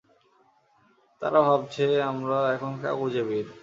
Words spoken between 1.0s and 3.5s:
তারা ভাবছে, আমরা এখন কাগুজে বীর।